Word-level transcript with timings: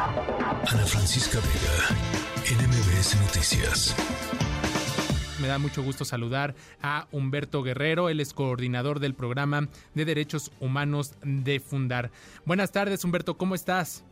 Ana 0.00 0.86
Francisca 0.86 1.38
Vega, 1.40 2.58
NMBS 2.58 3.20
Noticias. 3.20 3.94
Me 5.38 5.46
da 5.46 5.58
mucho 5.58 5.82
gusto 5.82 6.06
saludar 6.06 6.54
a 6.80 7.06
Humberto 7.12 7.62
Guerrero, 7.62 8.08
él 8.08 8.20
es 8.20 8.32
coordinador 8.32 8.98
del 8.98 9.12
programa 9.12 9.68
de 9.92 10.06
derechos 10.06 10.52
humanos 10.58 11.12
de 11.22 11.60
Fundar. 11.60 12.10
Buenas 12.46 12.72
tardes, 12.72 13.04
Humberto, 13.04 13.36
¿cómo 13.36 13.54
estás? 13.54 14.02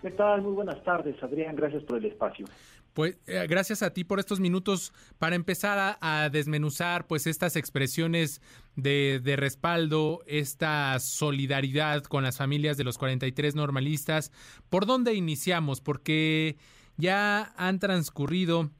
¿Qué 0.00 0.10
tal? 0.10 0.40
Muy 0.40 0.52
buenas 0.52 0.82
tardes, 0.82 1.22
Adrián. 1.22 1.56
Gracias 1.56 1.82
por 1.84 1.98
el 1.98 2.06
espacio. 2.06 2.46
Pues 2.94 3.18
eh, 3.26 3.46
gracias 3.48 3.82
a 3.82 3.92
ti 3.92 4.02
por 4.02 4.18
estos 4.18 4.40
minutos 4.40 4.92
para 5.18 5.36
empezar 5.36 5.98
a, 6.00 6.28
desmenuzar 6.30 7.06
pues 7.06 7.26
estas 7.26 7.54
expresiones 7.56 8.40
de, 8.76 9.20
respaldo, 9.36 10.22
esta 10.26 10.98
solidaridad 10.98 12.02
con 12.02 12.24
las 12.24 12.38
familias 12.38 12.76
de 12.76 12.84
los 12.84 12.98
43 12.98 13.54
normalistas. 13.54 14.32
¿Por 14.70 14.86
dónde 14.86 15.14
iniciamos? 15.14 15.80
Porque 15.80 16.56
ya 16.96 17.52
han 17.56 17.78
transcurrido 17.78 18.70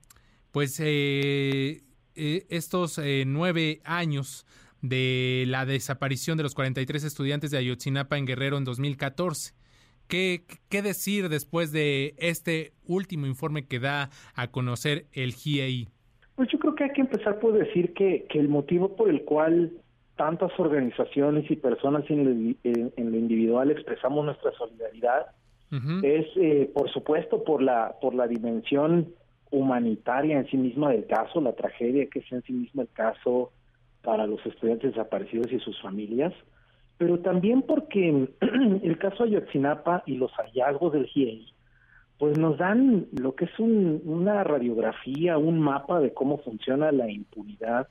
pues 0.53 0.81
eh, 0.81 1.83
eh, 2.17 2.47
estos 2.49 3.01
nueve 3.27 3.81
años 3.85 4.47
de 4.81 5.45
la 5.47 5.67
desaparición 5.67 6.39
de 6.39 6.45
los 6.45 6.55
43 6.55 7.05
estudiantes 7.05 7.51
de 7.51 7.59
Ayotzinapa 7.59 8.17
en 8.17 8.27
Guerrero 8.27 8.57
en 8.57 8.65
2014. 8.65 9.60
¿Qué, 10.11 10.43
¿Qué, 10.69 10.83
decir 10.83 11.29
después 11.29 11.73
de 11.73 12.15
este 12.19 12.73
último 12.87 13.27
informe 13.27 13.67
que 13.67 13.79
da 13.79 14.11
a 14.35 14.51
conocer 14.51 15.07
el 15.13 15.33
GIEI? 15.33 15.89
Pues 16.35 16.49
yo 16.51 16.59
creo 16.59 16.75
que 16.75 16.85
hay 16.85 16.93
que 16.93 17.03
empezar 17.03 17.39
por 17.39 17.53
decir 17.53 17.95
que, 17.95 18.27
que 18.29 18.39
el 18.39 18.49
motivo 18.49 18.97
por 18.97 19.09
el 19.09 19.25
cual 19.25 19.73
tantas 20.17 20.51
organizaciones 20.59 21.51
y 21.51 21.57
personas 21.57 22.05
en 22.11 22.25
lo, 22.25 22.57
en 22.65 23.11
lo 23.13 23.17
individual 23.17 23.71
expresamos 23.71 24.25
nuestra 24.25 24.53
solidaridad 24.53 25.27
es, 26.03 26.27
eh, 26.37 26.71
por 26.75 26.91
supuesto, 26.91 27.45
por 27.45 27.63
la, 27.63 27.95
por 28.01 28.15
la 28.15 28.27
dimensión 28.27 29.15
humanitaria 29.53 30.39
en 30.39 30.49
sí 30.49 30.57
misma 30.57 30.91
del 30.91 31.07
caso, 31.07 31.41
la 31.41 31.53
tragedia 31.53 32.07
que 32.07 32.21
es 32.21 32.33
en 32.33 32.43
sí 32.43 32.53
misma 32.53 32.83
el 32.83 32.89
caso 32.89 33.53
para 34.03 34.27
los 34.27 34.45
estudiantes 34.45 34.95
desaparecidos 34.95 35.53
y 35.53 35.61
sus 35.61 35.81
familias, 35.81 36.33
pero 37.01 37.19
también 37.21 37.63
porque 37.63 38.29
el 38.83 38.99
caso 38.99 39.25
Ayotzinapa 39.25 40.03
y 40.05 40.17
los 40.17 40.31
hallazgos 40.33 40.93
del 40.93 41.07
GIEI 41.07 41.47
pues 42.19 42.37
nos 42.37 42.59
dan 42.59 43.07
lo 43.19 43.35
que 43.35 43.47
es 43.47 43.59
una 43.59 44.45
radiografía, 44.45 45.39
un 45.39 45.61
mapa 45.61 45.99
de 45.99 46.13
cómo 46.13 46.37
funciona 46.37 46.93
la 46.93 47.11
impunidad 47.11 47.89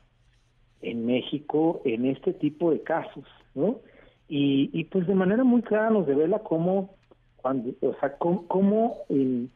en 0.83 1.07
México 1.07 1.81
en 1.85 2.05
este 2.05 2.33
tipo 2.33 2.69
de 2.69 2.83
casos, 2.83 3.25
¿no? 3.55 3.79
Y, 4.27 4.69
y 4.73 4.83
pues 4.83 5.07
de 5.07 5.15
manera 5.15 5.43
muy 5.43 5.63
clara 5.63 5.89
nos 5.89 6.05
revela 6.05 6.37
cómo, 6.43 6.93
cuando, 7.37 7.71
o 7.81 7.95
sea, 7.99 8.15
cómo, 8.19 8.97
en 9.09 9.49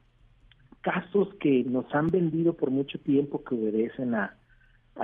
casos 0.81 1.27
que 1.39 1.63
nos 1.65 1.85
han 1.93 2.07
vendido 2.07 2.53
por 2.53 2.71
mucho 2.71 2.97
tiempo 2.97 3.43
que 3.43 3.53
obedecen 3.53 4.15
a 4.15 4.35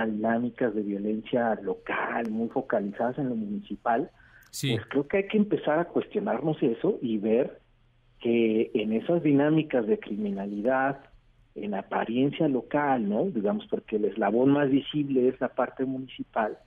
dinámicas 0.08 0.74
de 0.74 0.82
violencia 0.82 1.54
local, 1.62 2.32
muy 2.32 2.50
focalizadas 2.50 3.20
en 3.20 3.30
lo 3.30 3.36
municipal, 3.36 4.10
pues 4.52 4.86
creo 4.90 5.08
que 5.08 5.18
hay 5.18 5.28
que 5.28 5.38
empezar 5.38 5.80
a 5.80 5.86
cuestionarnos 5.86 6.62
eso 6.62 6.98
y 7.02 7.18
ver 7.18 7.60
que 8.20 8.72
en 8.74 8.94
esas 8.94 9.24
dinámicas 9.24 9.88
de 9.88 10.00
criminalidad, 10.00 11.02
en 11.56 11.74
apariencia 11.74 12.48
local, 12.48 13.08
¿no? 13.08 13.26
Digamos, 13.26 13.66
porque 13.70 13.96
el 13.98 14.06
eslabón 14.06 14.52
más 14.52 14.70
visible 14.70 15.28
es 15.28 15.40
la 15.40 15.50
parte 15.50 15.86
municipal, 15.86 16.58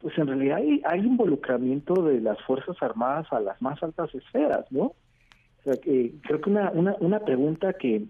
pues 0.00 0.16
en 0.18 0.26
realidad 0.28 0.58
hay, 0.84 1.00
involucramiento 1.00 2.02
de 2.02 2.20
las 2.20 2.40
Fuerzas 2.42 2.76
Armadas 2.80 3.26
a 3.32 3.40
las 3.40 3.60
más 3.60 3.82
altas 3.82 4.14
esferas, 4.14 4.64
¿no? 4.70 4.82
O 4.84 5.62
sea, 5.64 5.76
que 5.76 6.14
creo 6.22 6.40
que 6.40 6.50
una, 6.50 6.70
una, 6.70 6.96
una 7.00 7.20
pregunta 7.20 7.74
que, 7.74 8.06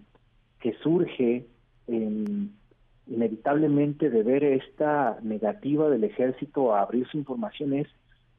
que 0.59 0.73
surge 0.81 1.45
inevitablemente 3.07 4.09
de 4.09 4.23
ver 4.23 4.43
esta 4.43 5.17
negativa 5.21 5.89
del 5.89 6.05
ejército 6.05 6.73
a 6.73 6.81
abrir 6.81 7.05
su 7.07 7.17
información 7.17 7.73
es 7.73 7.87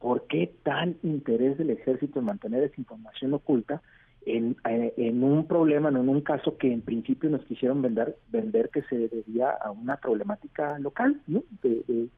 ¿Por 0.03 0.27
qué 0.27 0.53
tal 0.63 0.97
interés 1.01 1.57
del 1.57 1.69
ejército 1.69 2.19
en 2.19 2.25
mantener 2.25 2.61
esa 2.61 2.75
información 2.75 3.33
oculta 3.33 3.81
en, 4.25 4.57
eh, 4.69 4.93
en 4.97 5.23
un 5.23 5.47
problema, 5.47 5.87
en 5.87 5.95
un 5.95 6.19
caso 6.19 6.57
que 6.57 6.73
en 6.73 6.81
principio 6.81 7.29
nos 7.29 7.45
quisieron 7.45 7.81
vender, 7.81 8.17
vender 8.27 8.69
que 8.69 8.81
se 8.81 9.07
debía 9.07 9.51
a 9.51 9.71
una 9.71 9.95
problemática 9.95 10.77
local, 10.79 11.21
¿no? 11.25 11.45
de, 11.61 12.09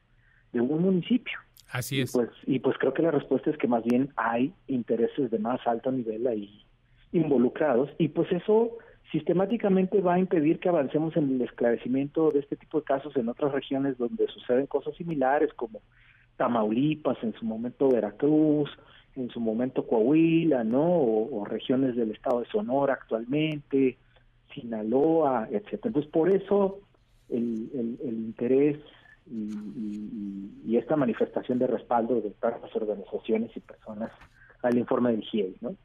de, 0.52 0.62
un 0.62 0.82
municipio? 0.82 1.38
Así 1.70 2.02
es. 2.02 2.10
Y 2.10 2.18
pues, 2.18 2.30
y 2.48 2.58
pues 2.58 2.76
creo 2.80 2.92
que 2.96 3.04
la 3.04 3.12
respuesta 3.12 3.52
es 3.52 3.58
que 3.60 3.68
más 3.68 3.84
bien 3.84 4.10
hay 4.16 4.52
intereses 4.66 5.30
de 5.30 5.38
más 5.38 5.60
alto 5.68 5.92
nivel 5.92 6.26
ahí 6.26 6.66
involucrados 7.12 7.92
y 8.00 8.08
pues 8.08 8.32
eso 8.32 8.80
sistemáticamente 9.12 10.02
va 10.02 10.16
a 10.16 10.20
impedir 10.20 10.60
que 10.60 10.70
avancemos 10.70 11.16
en 11.18 11.36
el 11.36 11.42
esclarecimiento 11.44 12.32
de 12.32 12.40
este 12.40 12.56
tipo 12.56 12.80
de 12.80 12.86
casos 12.86 13.16
en 13.16 13.30
otras 13.30 13.52
regiones 13.52 13.96
donde 14.00 14.26
suceden 14.26 14.66
cosas 14.66 14.96
similares 14.96 15.54
como 15.54 15.82
Tamaulipas, 16.38 17.18
en 17.24 17.34
su 17.34 17.46
momento 17.46 17.90
Veracruz, 17.90 18.70
en 19.16 19.30
su 19.30 19.40
momento 19.40 19.88
Coahuila, 19.88 20.64
¿no? 20.64 20.84
O, 20.84 21.46
regiones 21.46 21.96
del 21.96 22.12
estado 22.12 22.42
de 22.42 22.48
Sonora 22.48 22.94
actualmente, 22.94 23.98
Sinaloa, 24.54 25.48
etcétera. 25.50 25.88
Entonces, 25.88 26.12
por 26.12 26.30
eso 26.30 26.80
el, 27.30 27.70
el, 27.74 28.14
interés 28.14 28.78
y, 29.30 30.78
esta 30.78 30.98
manifestación 30.98 31.58
de 31.58 31.68
respaldo 31.68 32.20
de 32.20 32.32
tantas 32.32 32.76
organizaciones 32.76 33.50
y 33.56 33.62
personas 33.62 34.12
al 34.62 34.78
informe 34.78 35.12
del 35.12 35.22
GIEI, 35.22 35.56
¿no? 35.62 35.76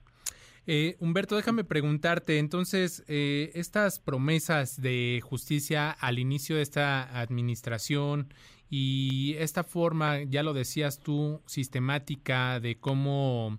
Eh, 0.66 0.96
Humberto, 1.00 1.36
déjame 1.36 1.64
preguntarte, 1.64 2.38
entonces, 2.38 3.04
eh, 3.08 3.50
estas 3.54 3.98
promesas 3.98 4.80
de 4.80 5.20
justicia 5.22 5.90
al 5.90 6.18
inicio 6.18 6.56
de 6.56 6.62
esta 6.62 7.18
administración 7.18 8.28
y 8.70 9.34
esta 9.38 9.64
forma, 9.64 10.22
ya 10.22 10.44
lo 10.44 10.52
decías 10.54 11.00
tú, 11.00 11.42
sistemática 11.46 12.60
de 12.60 12.78
cómo 12.78 13.58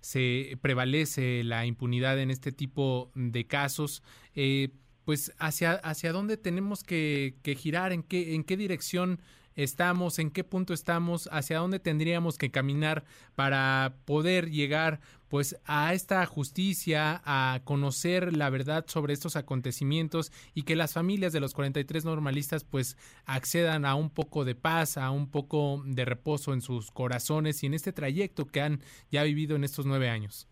se 0.00 0.58
prevalece 0.60 1.44
la 1.44 1.64
impunidad 1.64 2.18
en 2.18 2.32
este 2.32 2.50
tipo 2.50 3.10
de 3.14 3.46
casos, 3.46 4.02
eh, 4.34 4.70
pues 5.04 5.32
hacia, 5.38 5.74
hacia 5.74 6.12
dónde 6.12 6.36
tenemos 6.36 6.82
que, 6.82 7.36
que, 7.42 7.54
girar, 7.54 7.92
en 7.92 8.02
qué, 8.02 8.34
en 8.34 8.42
qué 8.42 8.56
dirección 8.56 9.20
estamos, 9.58 10.20
en 10.20 10.30
qué 10.30 10.44
punto 10.44 10.72
estamos, 10.72 11.28
hacia 11.32 11.58
dónde 11.58 11.80
tendríamos 11.80 12.38
que 12.38 12.50
caminar 12.50 13.02
para 13.34 13.94
poder 14.04 14.50
llegar 14.50 15.00
pues 15.28 15.60
a 15.66 15.92
esta 15.94 16.24
justicia, 16.26 17.20
a 17.24 17.60
conocer 17.64 18.36
la 18.36 18.50
verdad 18.50 18.84
sobre 18.86 19.12
estos 19.12 19.34
acontecimientos 19.34 20.32
y 20.54 20.62
que 20.62 20.76
las 20.76 20.94
familias 20.94 21.32
de 21.32 21.40
los 21.40 21.54
43 21.54 22.04
normalistas 22.04 22.62
pues 22.62 22.96
accedan 23.26 23.84
a 23.84 23.96
un 23.96 24.10
poco 24.10 24.44
de 24.44 24.54
paz, 24.54 24.96
a 24.96 25.10
un 25.10 25.28
poco 25.28 25.82
de 25.84 26.04
reposo 26.04 26.54
en 26.54 26.60
sus 26.60 26.92
corazones 26.92 27.62
y 27.62 27.66
en 27.66 27.74
este 27.74 27.92
trayecto 27.92 28.46
que 28.46 28.60
han 28.60 28.78
ya 29.10 29.24
vivido 29.24 29.56
en 29.56 29.64
estos 29.64 29.86
nueve 29.86 30.08
años. 30.08 30.48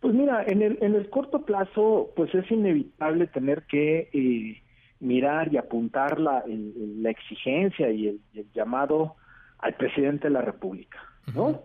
Pues 0.00 0.14
mira, 0.14 0.42
en 0.46 0.62
el, 0.62 0.78
en 0.80 0.94
el 0.94 1.10
corto 1.10 1.44
plazo, 1.44 2.12
pues 2.16 2.34
es 2.34 2.50
inevitable 2.50 3.26
tener 3.26 3.64
que 3.64 4.08
eh, 4.12 4.62
mirar 5.00 5.52
y 5.52 5.56
apuntar 5.56 6.18
la, 6.18 6.44
la 6.46 7.10
exigencia 7.10 7.90
y 7.90 8.08
el, 8.08 8.20
llamado 8.54 9.16
al 9.58 9.74
presidente 9.74 10.28
de 10.28 10.34
la 10.34 10.42
República, 10.42 10.98
¿no? 11.34 11.62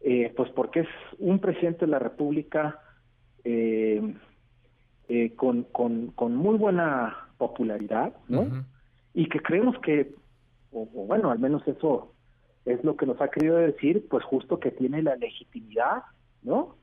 eh, 0.00 0.32
pues 0.36 0.50
porque 0.50 0.80
es 0.80 0.88
un 1.18 1.38
presidente 1.38 1.86
de 1.86 1.90
la 1.90 1.98
República 1.98 2.80
eh, 3.44 4.14
eh, 5.08 5.34
con, 5.34 5.64
con, 5.64 6.08
con, 6.12 6.36
muy 6.36 6.56
buena 6.56 7.28
popularidad, 7.38 8.12
¿no? 8.28 8.64
Y 9.14 9.28
que 9.28 9.40
creemos 9.40 9.78
que, 9.80 10.14
o, 10.70 10.86
bueno, 10.86 11.30
al 11.30 11.38
menos 11.38 11.66
eso 11.66 12.12
es 12.64 12.82
lo 12.84 12.96
que 12.96 13.06
nos 13.06 13.20
ha 13.20 13.28
querido 13.28 13.56
decir, 13.56 14.06
pues 14.08 14.24
justo 14.24 14.60
que 14.60 14.70
tiene 14.70 15.02
la 15.02 15.16
legitimidad, 15.16 16.02
¿no? 16.42 16.76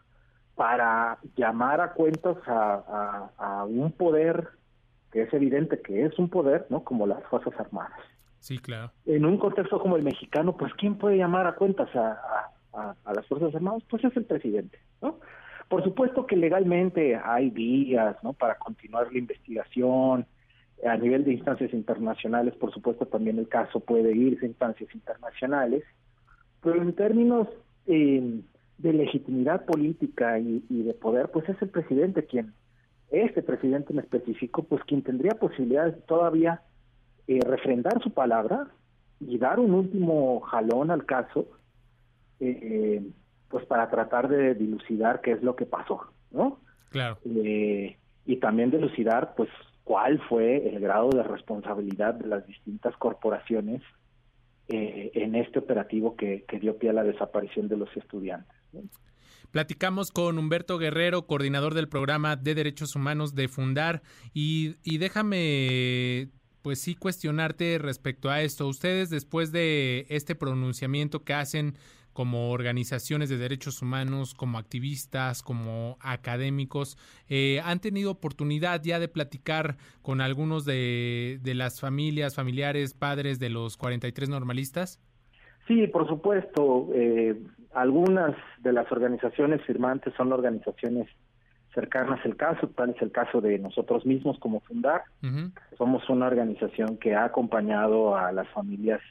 Para 0.56 1.19
llamar 1.35 1.81
a 1.81 1.94
cuentas 1.94 2.38
a, 2.47 3.31
a, 3.38 3.59
a 3.59 3.66
un 3.66 3.91
poder 3.91 4.49
que 5.16 5.22
es 5.22 5.34
evidente 5.34 5.79
que 5.79 6.03
es 6.03 6.20
un 6.20 6.28
poder, 6.28 6.66
¿no? 6.70 6.84
Como 6.84 7.08
las 7.08 7.23
Fuerzas 7.28 7.58
Armadas. 7.58 7.97
Sí, 8.40 8.58
claro. 8.58 8.91
En 9.06 9.26
un 9.26 9.38
contexto 9.38 9.79
como 9.79 9.96
el 9.96 10.03
mexicano, 10.03 10.58
pues 10.58 10.73
¿quién 10.73 10.97
puede 10.97 11.16
llamar 11.16 11.47
a 11.47 11.56
cuentas 11.56 11.88
a, 11.96 12.52
a, 12.73 13.14
las 13.14 13.26
Fuerzas 13.26 13.56
Armadas? 13.56 13.82
Pues 13.90 14.03
es 14.03 14.17
el 14.17 14.26
presidente, 14.26 14.78
¿no? 15.02 15.22
Por 15.70 15.85
supuesto 15.85 16.26
que 16.26 16.35
legalmente 16.35 17.16
hay 17.16 17.50
vías, 17.50 18.17
¿no? 18.23 18.34
Para 18.34 18.56
continuar 18.56 19.08
la 19.09 19.17
investigación, 19.17 20.28
a 20.85 20.97
nivel 20.97 21.23
de 21.23 21.32
instancias 21.32 21.73
internacionales, 21.73 22.53
por 22.58 22.73
supuesto 22.73 23.06
también 23.06 23.40
el 23.40 23.47
caso 23.47 23.79
puede 23.79 24.14
irse 24.14 24.46
a 24.46 24.50
instancias 24.50 24.94
internacionales, 24.94 25.85
pero 26.62 26.82
en 26.82 26.91
términos 26.91 27.47
eh, 27.88 28.41
de 28.79 28.91
legitimidad 28.91 29.64
política 29.64 30.40
y, 30.40 30.62
y, 30.70 30.84
de 30.84 30.94
poder, 30.94 31.32
pues 31.32 31.47
es 31.47 31.62
el 31.62 31.70
presidente 31.70 32.26
quien 32.26 32.53
este 33.11 33.41
presidente 33.41 33.93
en 33.93 33.99
específico, 33.99 34.63
pues 34.63 34.84
quien 34.84 35.02
tendría 35.02 35.31
posibilidades 35.31 36.03
todavía 36.05 36.61
eh, 37.28 37.40
refrendar 37.46 38.02
su 38.02 38.11
palabra 38.11 38.67
y 39.19 39.37
dar 39.37 39.59
un 39.59 39.73
último 39.73 40.41
jalón 40.41 40.91
al 40.91 41.05
caso, 41.05 41.47
eh, 42.40 43.02
pues 43.49 43.66
para 43.66 43.90
tratar 43.90 44.28
de 44.28 44.55
dilucidar 44.55 45.22
qué 45.22 45.31
es 45.31 45.43
lo 45.43 45.55
que 45.55 45.66
pasó, 45.66 46.02
¿no? 46.31 46.59
Claro. 46.90 47.17
Eh, 47.25 47.97
y 48.25 48.37
también 48.37 48.72
delucidar, 48.72 49.34
pues, 49.35 49.49
cuál 49.84 50.19
fue 50.28 50.67
el 50.67 50.79
grado 50.79 51.09
de 51.09 51.23
responsabilidad 51.23 52.16
de 52.16 52.28
las 52.28 52.46
distintas 52.47 52.96
corporaciones 52.97 53.81
eh, 54.67 55.11
en 55.13 55.35
este 55.35 55.59
operativo 55.59 56.16
que, 56.16 56.43
dio 56.59 56.78
pie 56.78 56.90
a 56.90 56.93
la 56.93 57.03
desaparición 57.03 57.67
de 57.67 57.78
los 57.78 57.96
estudiantes. 57.96 58.57
Platicamos 59.55 60.11
con 60.11 60.37
Humberto 60.37 60.78
Guerrero, 60.78 61.28
coordinador 61.28 61.75
del 61.75 61.87
programa 61.87 62.35
de 62.35 62.55
Derechos 62.55 62.93
Humanos 62.93 63.35
de 63.35 63.47
Fundar, 63.47 64.02
y, 64.34 64.75
y 64.84 64.97
déjame 64.97 66.28
pues 66.61 66.81
sí 66.81 66.93
cuestionarte 66.93 67.78
respecto 67.78 68.29
a 68.29 68.41
esto. 68.41 68.67
Ustedes 68.67 69.09
después 69.09 69.53
de 69.53 70.07
este 70.09 70.35
pronunciamiento 70.35 71.23
que 71.23 71.35
hacen 71.35 71.75
como 72.11 72.52
organizaciones 72.52 73.29
de 73.29 73.37
derechos 73.37 73.81
humanos, 73.81 74.34
como 74.34 74.57
activistas, 74.57 75.41
como 75.41 75.96
académicos, 76.02 76.97
eh, 77.29 77.61
han 77.63 77.79
tenido 77.79 78.11
oportunidad 78.11 78.84
ya 78.84 78.99
de 78.99 79.07
platicar 79.07 79.78
con 80.02 80.19
algunos 80.19 80.66
de, 80.66 81.40
las 81.46 81.79
familias, 81.79 82.35
familiares, 82.35 82.93
padres 82.93 83.40
de 83.40 83.52
los 83.52 83.78
43 83.78 84.28
normalistas? 84.28 84.99
Sí, 85.66 85.87
por 85.87 86.07
supuesto. 86.09 86.90
Eh, 86.93 87.37
algunas 87.76 88.36
de 88.60 88.72
las 88.72 88.90
organizaciones 88.92 89.62
firmantes 89.64 90.14
son 90.16 90.32
organizaciones 90.32 91.08
cercanas 91.74 92.20
al 92.24 92.38
caso, 92.38 92.70
tal 92.70 92.92
es 92.92 93.02
el 93.02 93.12
caso 93.12 93.42
de 93.42 93.60
nosotros 93.60 94.06
mismos 94.06 94.40
como 94.40 94.62
Fundar. 94.62 95.04
Somos 95.78 96.10
una 96.10 96.28
organización 96.28 96.98
que 96.98 97.16
ha 97.16 97.26
acompañado 97.26 98.16
a 98.16 98.32
las 98.32 98.48
familias 98.50 99.02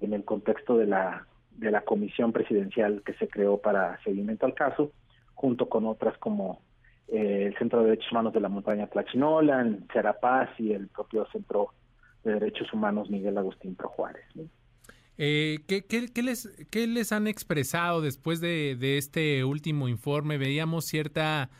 en 0.00 0.12
el 0.12 0.24
contexto 0.24 0.76
de 0.76 0.86
la 0.86 1.26
de 1.52 1.70
la 1.70 1.82
comisión 1.82 2.32
presidencial 2.32 3.02
que 3.06 3.14
se 3.14 3.28
creó 3.28 3.58
para 3.58 4.02
seguimiento 4.02 4.44
al 4.44 4.54
caso, 4.54 4.90
junto 5.34 5.68
con 5.68 5.86
otras 5.86 6.18
como 6.18 6.60
eh, 7.08 7.46
el 7.46 7.56
Centro 7.58 7.80
de 7.80 7.90
Derechos 7.90 8.10
Humanos 8.10 8.32
de 8.32 8.40
la 8.40 8.48
Montaña 8.48 8.88
Tlachinolan, 8.88 9.86
Serapaz 9.92 10.50
y 10.58 10.72
el 10.72 10.88
propio 10.88 11.26
Centro 11.26 11.68
de 12.24 12.34
Derechos 12.34 12.72
Humanos 12.72 13.08
Miguel 13.08 13.38
Agustín 13.38 13.76
Pro 13.76 13.88
Juárez. 13.88 14.24
Eh, 15.16 15.60
¿qué, 15.66 15.84
qué, 15.84 16.22
les, 16.22 16.48
¿Qué 16.70 16.86
les 16.86 17.12
han 17.12 17.26
expresado 17.26 18.00
después 18.00 18.40
de, 18.40 18.76
de 18.76 18.98
este 18.98 19.44
último 19.44 19.88
informe? 19.88 20.38
Veíamos 20.38 20.86
cierta 20.86 21.50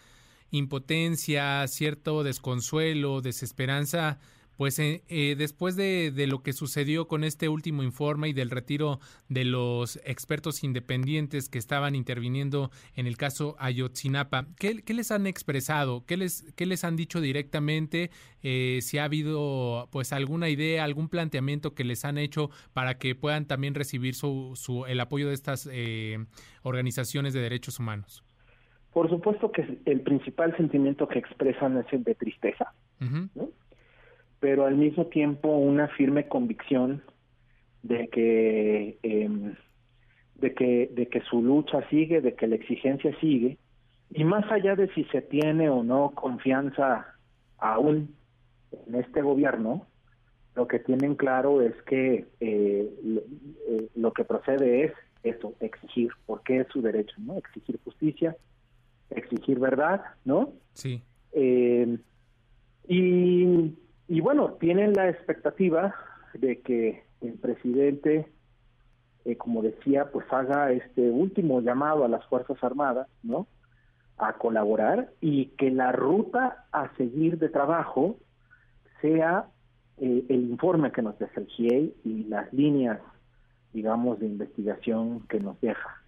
impotencia, 0.51 1.67
cierto 1.69 2.23
desconsuelo, 2.23 3.21
desesperanza 3.21 4.19
pues 4.57 4.79
eh, 4.79 5.03
eh, 5.09 5.35
después 5.37 5.77
de, 5.77 6.13
lo 6.29 6.43
que 6.43 6.53
sucedió 6.53 7.07
con 7.07 7.25
este 7.25 7.49
último 7.49 7.83
informe 7.83 8.29
y 8.29 8.33
del 8.33 8.51
retiro 8.51 9.01
de 9.29 9.45
los 9.45 9.97
expertos 10.05 10.65
independientes 10.65 11.49
que 11.49 11.59
estaban 11.59 11.95
interviniendo 11.95 12.71
en 12.95 13.07
el 13.07 13.17
caso 13.17 13.57
Ayotzinapa, 13.59 14.47
¿qué, 14.59 14.83
les 14.87 15.11
han 15.11 15.27
expresado? 15.27 16.05
¿Qué 16.07 16.17
les, 16.17 16.53
qué 16.55 16.67
les 16.67 16.85
han 16.85 16.97
dicho 16.97 17.21
directamente? 17.21 18.11
Eh, 18.43 18.79
si 18.83 18.99
ha 18.99 19.05
habido 19.05 19.89
pues 19.91 20.13
alguna 20.13 20.49
idea, 20.49 20.85
algún 20.85 21.09
planteamiento 21.09 21.75
que 21.75 21.85
les 21.85 22.05
han 22.05 22.19
hecho 22.19 22.51
para 22.73 22.99
que 22.99 23.15
puedan 23.15 23.47
también 23.47 23.75
recibir 23.75 24.15
su, 24.15 24.53
su, 24.55 24.87
el 24.87 25.01
apoyo 25.01 25.29
de 25.29 25.35
estas 25.35 25.69
organizaciones 26.63 27.35
de 27.35 27.41
derechos 27.41 27.79
humanos. 27.79 28.25
Por 28.95 29.11
supuesto 29.11 29.51
que 29.51 29.81
el 29.87 30.03
principal 30.03 30.57
sentimiento 30.57 31.09
que 31.09 31.19
expresan 31.19 31.77
es 31.79 31.93
el 31.93 32.05
de 32.05 32.15
tristeza. 32.15 32.73
¿no? 33.01 33.51
Pero 34.45 34.67
al 34.67 34.77
mismo 34.77 35.07
tiempo 35.07 35.57
una 35.57 35.89
firme 35.89 36.29
convicción 36.29 37.03
de 37.83 38.09
que 38.09 38.99
em, 39.03 39.55
de 40.35 40.53
que 40.53 40.91
de 40.93 41.09
que 41.09 41.23
su 41.23 41.41
lucha 41.41 41.89
sigue, 41.89 42.21
de 42.21 42.35
que 42.35 42.47
la 42.47 42.57
exigencia 42.57 43.19
sigue 43.21 43.57
y 44.11 44.23
más 44.23 44.45
allá 44.53 44.77
de 44.77 44.93
si 44.93 45.05
se 45.05 45.23
tiene 45.23 45.71
o 45.71 45.83
no 45.83 46.11
confianza 46.15 47.07
aún 47.57 48.15
en 48.87 48.97
este 48.97 49.23
gobierno, 49.23 49.87
lo 50.55 50.69
que 50.69 50.79
tienen 50.79 51.15
claro 51.15 51.63
es 51.63 51.75
que 51.85 52.27
eh, 52.41 52.91
eh, 53.71 53.89
lo, 53.95 54.13
que 54.13 54.25
procede 54.25 54.85
es 54.85 54.93
eso, 55.23 55.55
exigir, 55.61 56.11
porque 56.27 56.61
es 56.61 56.67
su 56.69 56.83
derecho, 56.83 57.15
¿no? 57.19 57.39
Exigir 57.39 57.81
justicia, 57.83 58.37
exigir 59.09 59.59
verdad, 59.59 60.03
¿no? 60.27 60.53
Sí. 60.75 61.03
Eh, 61.33 61.97
y 62.87 63.73
y 64.09 64.21
bueno, 64.21 64.55
tienen 64.61 64.93
la 64.93 65.09
expectativa 65.09 65.95
de 66.35 66.61
que 66.61 67.05
el 67.21 67.35
presidente, 67.35 68.29
eh, 69.25 69.37
como 69.37 69.63
decía, 69.63 70.11
pues 70.11 70.27
haga 70.31 70.73
este 70.73 71.11
último 71.11 71.61
llamado 71.61 72.05
a 72.05 72.09
las 72.09 72.25
Fuerzas 72.27 72.63
Armadas, 72.63 73.09
¿no? 73.23 73.47
A 74.19 74.35
colaborar 74.35 75.11
y 75.21 75.47
que 75.57 75.71
la 75.71 75.93
ruta 75.93 76.67
a 76.71 76.95
seguir 76.97 77.39
de 77.39 77.49
trabajo 77.49 78.17
sea 79.01 79.47
eh, 79.97 80.25
el 80.29 80.51
informe 80.51 80.93
que 80.93 81.03
nos 81.03 81.19
deja 81.19 81.41
el 81.41 81.49
y 82.05 82.25
las 82.25 82.53
líneas, 82.53 83.01
digamos, 83.73 84.21
de 84.21 84.27
investigación 84.27 85.27
que 85.29 85.41
nos 85.41 85.61
deja. 85.61 86.03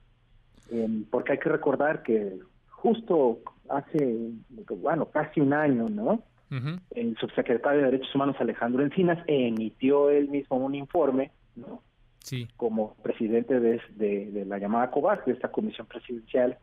Em, 0.71 1.05
porque 1.11 1.33
hay 1.33 1.39
que 1.39 1.49
recordar 1.49 2.03
que 2.03 2.41
justo 2.69 3.41
hace, 3.69 4.33
bueno, 4.81 5.07
casi 5.07 5.41
un 5.41 5.53
año, 5.53 5.89
¿no? 5.89 6.23
El 6.51 7.17
subsecretario 7.19 7.81
de 7.81 7.87
Derechos 7.87 8.15
Humanos 8.15 8.37
Alejandro 8.39 8.85
Encinas 8.85 9.23
emitió 9.27 10.11
él 10.11 10.29
mismo 10.29 10.57
un 10.59 10.75
informe, 10.75 11.33
¿no? 11.57 11.83
Sí. 12.21 12.49
Como 12.57 12.95
presidente 13.03 13.61
de, 13.61 13.81
de, 13.97 14.45
la 14.47 14.59
llamada 14.59 14.91
COVAC, 14.91 15.27
de 15.27 15.33
esta 15.33 15.51
comisión 15.51 15.87
presidencial 15.87 16.59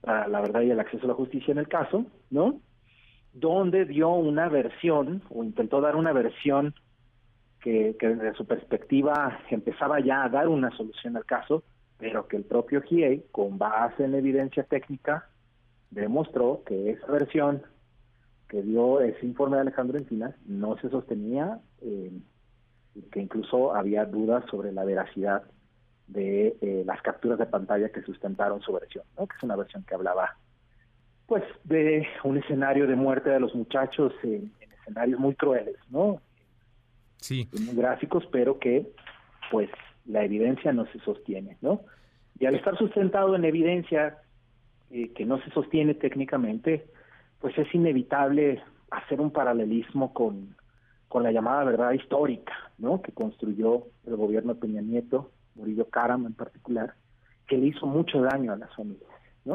para 0.00 0.28
la 0.28 0.40
verdad 0.40 0.62
y 0.62 0.70
el 0.70 0.80
acceso 0.80 1.04
a 1.04 1.08
la 1.08 1.14
justicia 1.14 1.52
en 1.52 1.58
el 1.58 1.68
caso, 1.68 2.06
¿no? 2.30 2.60
Donde 3.32 3.84
dio 3.84 4.10
una 4.10 4.48
versión, 4.48 5.22
o 5.30 5.44
intentó 5.44 5.80
dar 5.80 5.96
una 5.96 6.12
versión 6.12 6.74
que, 7.60 7.96
que 7.98 8.08
desde 8.08 8.34
su 8.34 8.46
perspectiva 8.46 9.40
empezaba 9.50 10.00
ya 10.00 10.24
a 10.24 10.28
dar 10.28 10.48
una 10.48 10.70
solución 10.76 11.16
al 11.16 11.24
caso, 11.24 11.64
pero 11.98 12.28
que 12.28 12.36
el 12.36 12.44
propio 12.44 12.80
GIEI, 12.82 13.26
con 13.32 13.58
base 13.58 14.04
en 14.04 14.14
evidencia 14.14 14.62
técnica, 14.62 15.28
demostró 15.90 16.62
que 16.64 16.90
esa 16.90 17.06
versión 17.06 17.62
que 18.48 18.62
dio 18.62 19.00
ese 19.00 19.26
informe 19.26 19.56
de 19.56 19.62
Alejandro 19.62 19.98
Encinas 19.98 20.34
no 20.46 20.78
se 20.78 20.88
sostenía, 20.88 21.60
eh, 21.82 22.10
que 23.12 23.20
incluso 23.20 23.74
había 23.74 24.04
dudas 24.04 24.44
sobre 24.50 24.72
la 24.72 24.84
veracidad 24.84 25.42
de 26.06 26.56
eh, 26.60 26.82
las 26.86 27.02
capturas 27.02 27.38
de 27.38 27.46
pantalla 27.46 27.90
que 27.90 28.02
sustentaron 28.02 28.60
su 28.62 28.72
versión, 28.72 29.04
¿no? 29.18 29.26
que 29.26 29.36
es 29.36 29.42
una 29.42 29.56
versión 29.56 29.84
que 29.84 29.94
hablaba 29.94 30.36
pues 31.26 31.44
de 31.64 32.06
un 32.24 32.38
escenario 32.38 32.86
de 32.86 32.96
muerte 32.96 33.28
de 33.28 33.38
los 33.38 33.54
muchachos 33.54 34.14
en, 34.22 34.50
escenarios 34.80 35.20
muy 35.20 35.34
crueles, 35.34 35.76
¿no? 35.90 36.22
Sí. 37.18 37.46
Muy 37.52 37.76
gráficos, 37.76 38.26
pero 38.32 38.58
que 38.58 38.90
pues 39.50 39.68
la 40.06 40.24
evidencia 40.24 40.72
no 40.72 40.86
se 40.86 40.98
sostiene, 41.00 41.58
¿no? 41.60 41.82
Y 42.38 42.46
al 42.46 42.54
estar 42.54 42.78
sustentado 42.78 43.36
en 43.36 43.44
evidencia 43.44 44.16
eh, 44.90 45.12
que 45.12 45.26
no 45.26 45.38
se 45.42 45.50
sostiene 45.50 45.92
técnicamente, 45.92 46.86
pues 47.40 47.56
es 47.58 47.72
inevitable 47.74 48.62
hacer 48.90 49.20
un 49.20 49.30
paralelismo 49.30 50.12
con, 50.12 50.56
con 51.08 51.22
la 51.22 51.32
llamada 51.32 51.64
verdad 51.64 51.92
histórica, 51.92 52.52
¿no? 52.78 53.02
Que 53.02 53.12
construyó 53.12 53.84
el 54.06 54.16
gobierno 54.16 54.54
de 54.54 54.60
Peña 54.60 54.80
Nieto, 54.80 55.30
Murillo 55.54 55.88
Caram 55.88 56.26
en 56.26 56.34
particular, 56.34 56.94
que 57.46 57.56
le 57.56 57.66
hizo 57.66 57.86
mucho 57.86 58.20
daño 58.20 58.52
a 58.52 58.56
las 58.56 58.74
familias, 58.74 59.10
¿no? 59.44 59.54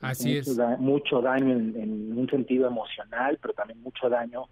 Así 0.00 0.36
mucho 0.36 0.72
es. 0.72 0.78
mucho 0.78 1.20
daño 1.20 1.52
en, 1.52 2.18
un 2.18 2.28
sentido 2.28 2.66
emocional, 2.66 3.38
pero 3.40 3.54
también 3.54 3.82
mucho 3.82 4.08
daño 4.08 4.44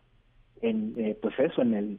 en, 0.61 0.95
eh, 0.99 1.19
pues 1.21 1.39
eso, 1.39 1.63
en 1.63 1.75
el, 1.75 1.99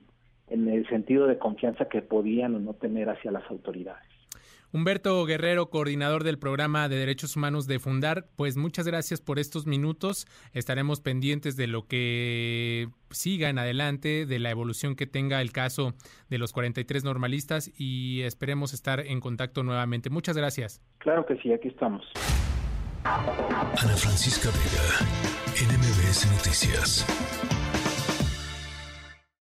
en 0.50 0.68
el 0.70 0.88
sentido 0.88 1.26
de 1.26 1.40
confianza 1.40 1.86
que 1.86 2.02
podían 2.02 2.56
o 2.56 2.60
no 2.60 2.74
tener 2.74 3.10
hacia 3.10 3.32
las 3.32 3.50
autoridades. 3.50 4.09
Humberto 4.72 5.26
Guerrero, 5.26 5.70
coordinador 5.70 6.24
del 6.24 6.38
programa 6.38 6.88
de 6.90 6.98
Derechos 6.98 7.36
Humanos 7.36 7.66
de 7.66 7.80
Fundar, 7.80 8.28
pues 8.36 8.56
muchas 8.56 8.86
gracias 8.86 9.20
por 9.20 9.40
estos 9.40 9.66
minutos. 9.66 10.28
Estaremos 10.54 11.02
pendientes 11.02 11.56
de 11.56 11.68
lo 11.68 11.88
que 11.88 12.90
siga 13.10 13.50
en 13.50 13.58
adelante, 13.58 14.26
de 14.28 14.40
la 14.40 14.52
evolución 14.52 14.96
que 14.96 15.08
tenga 15.08 15.42
el 15.42 15.52
caso 15.52 15.94
de 16.30 16.38
los 16.38 16.54
43 16.54 17.04
normalistas 17.04 17.72
y 17.78 18.22
esperemos 18.22 18.74
estar 18.74 19.00
en 19.00 19.20
contacto 19.20 19.64
nuevamente. 19.64 20.10
Muchas 20.10 20.38
gracias. 20.38 20.82
Claro 21.00 21.26
que 21.26 21.36
sí, 21.38 21.52
aquí 21.52 21.70
estamos. 21.70 22.06
Ana 23.04 23.96
Francisca 23.96 24.50
Vega, 24.50 25.08
NMBS 25.68 26.32
Noticias. 26.32 27.06